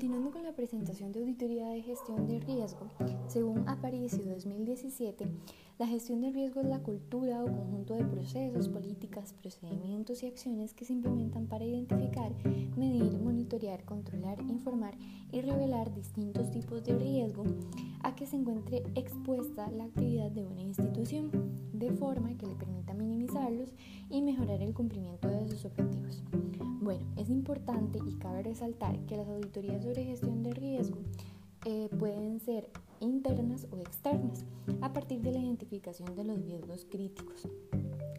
Continuando 0.00 0.30
con 0.30 0.44
la 0.44 0.54
presentación 0.54 1.12
de 1.12 1.20
auditoría 1.20 1.68
de 1.68 1.82
gestión 1.82 2.26
de 2.26 2.40
riesgo, 2.40 2.88
según 3.28 3.68
Aparicio 3.68 4.24
2017, 4.24 5.26
la 5.78 5.86
gestión 5.86 6.22
de 6.22 6.30
riesgo 6.30 6.62
es 6.62 6.68
la 6.68 6.78
cultura 6.78 7.44
o 7.44 7.44
conjunto 7.44 7.96
de 7.96 8.06
procesos, 8.06 8.70
políticas, 8.70 9.34
procedimientos 9.34 10.22
y 10.22 10.26
acciones 10.26 10.72
que 10.72 10.86
se 10.86 10.94
implementan 10.94 11.48
para 11.48 11.66
identificar, 11.66 12.32
medir, 12.78 13.18
monitorear, 13.18 13.84
controlar, 13.84 14.40
informar 14.48 14.94
y 15.32 15.42
revelar 15.42 15.94
distintos 15.94 16.50
tipos 16.50 16.82
de 16.82 16.98
riesgo 16.98 17.44
a 18.02 18.16
que 18.16 18.24
se 18.24 18.36
encuentre 18.36 18.82
expuesta 18.94 19.70
la 19.70 19.84
actividad 19.84 20.30
de 20.30 20.46
una 20.46 20.62
institución, 20.62 21.30
de 21.74 21.92
forma 21.92 22.38
que 22.38 22.46
le 22.46 22.54
permita 22.54 22.94
minimizarlos 22.94 23.74
y 24.08 24.22
mejorar 24.22 24.62
el 24.62 24.72
cumplimiento 24.72 25.28
de 25.28 25.46
sus 25.46 25.66
objetivos. 25.66 26.22
Bueno, 26.90 27.06
es 27.16 27.30
importante 27.30 28.00
y 28.04 28.16
cabe 28.16 28.42
resaltar 28.42 28.98
que 29.06 29.16
las 29.16 29.28
auditorías 29.28 29.84
sobre 29.84 30.02
gestión 30.02 30.42
de 30.42 30.52
riesgo 30.52 30.98
eh, 31.64 31.88
pueden 32.00 32.40
ser 32.40 32.68
internas 32.98 33.68
o 33.70 33.78
externas 33.78 34.44
a 34.80 34.92
partir 34.92 35.20
de 35.20 35.30
la 35.30 35.38
identificación 35.38 36.16
de 36.16 36.24
los 36.24 36.42
riesgos 36.42 36.84
críticos, 36.90 37.46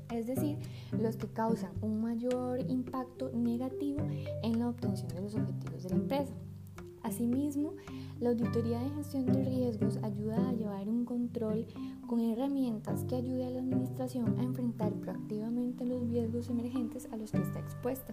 es 0.10 0.26
decir, 0.26 0.58
los 0.98 1.18
que 1.18 1.28
causan 1.28 1.74
un 1.82 2.02
mayor 2.02 2.62
impacto 2.62 3.30
negativo 3.34 4.08
en 4.42 4.60
la 4.60 4.70
obtención 4.70 5.10
de 5.10 5.20
los 5.20 5.36
objetivos 5.36 5.84
de 5.84 5.90
la 5.90 5.96
empresa. 5.98 6.34
Asimismo, 7.22 7.76
la 8.20 8.32
auditoría 8.32 8.80
de 8.80 8.90
gestión 8.96 9.28
de 9.28 9.44
riesgos 9.44 10.00
ayuda 10.02 10.50
a 10.50 10.54
llevar 10.54 10.90
un 10.90 11.06
control 11.06 11.68
con 12.08 12.20
herramientas 12.20 13.06
que 13.06 13.14
ayude 13.14 13.46
a 13.46 13.52
la 13.52 13.60
administración 13.60 14.40
a 14.40 14.44
enfrentar 14.44 14.92
proactivamente 14.94 15.86
los 15.86 16.02
riesgos 16.10 16.50
emergentes 16.50 17.08
a 17.12 17.18
los 17.18 17.32
que 17.32 17.44
está 17.44 17.60
expuesta. 17.60 18.12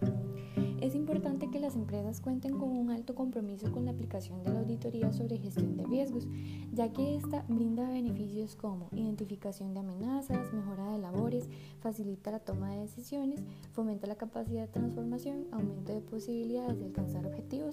Es 0.83 0.95
importante 0.95 1.51
que 1.51 1.59
las 1.59 1.75
empresas 1.75 2.21
cuenten 2.21 2.57
con 2.59 2.71
un 2.71 2.91
alto 2.91 3.15
compromiso 3.15 3.73
con 3.73 3.87
la 3.87 3.91
aplicación 3.91 4.45
de 4.45 4.53
la 4.53 4.61
auditoría 4.61 5.11
sobre 5.11 5.39
gestión 5.39 5.77
de 5.77 5.85
riesgos, 5.85 6.29
ya 6.73 6.93
que 6.93 7.17
esta 7.17 7.45
brinda 7.49 7.91
beneficios 7.91 8.55
como 8.55 8.89
identificación 8.93 9.75
de 9.75 9.81
amenazas, 9.81 10.53
mejora 10.53 10.93
de 10.93 10.99
labores, 10.99 11.49
facilita 11.81 12.31
la 12.31 12.39
toma 12.41 12.71
de 12.71 12.83
decisiones, 12.83 13.43
fomenta 13.73 14.07
la 14.07 14.17
capacidad 14.17 14.63
de 14.63 14.69
transformación, 14.69 15.47
aumento 15.51 15.95
de 15.95 16.01
posibilidades 16.01 16.79
de 16.79 16.87
alcanzar 16.87 17.27
objetivos. 17.27 17.68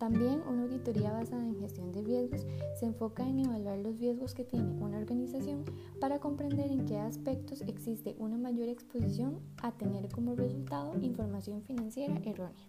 También 0.00 0.40
una 0.48 0.62
auditoría 0.62 1.12
basada 1.12 1.44
en 1.44 1.60
gestión 1.60 1.92
de 1.92 2.00
riesgos 2.00 2.46
se 2.78 2.86
enfoca 2.86 3.22
en 3.28 3.40
evaluar 3.40 3.76
los 3.80 3.98
riesgos 3.98 4.34
que 4.34 4.44
tiene 4.44 4.72
una 4.82 4.96
organización 4.96 5.62
para 6.00 6.18
comprender 6.18 6.70
en 6.70 6.86
qué 6.86 6.96
aspectos 6.96 7.60
existe 7.66 8.16
una 8.18 8.38
mayor 8.38 8.70
exposición 8.70 9.40
a 9.60 9.72
tener 9.72 10.08
como 10.08 10.34
resultado 10.34 10.98
información 11.02 11.62
financiera 11.64 12.14
errónea. 12.24 12.66